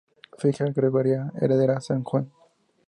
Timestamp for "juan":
2.03-2.31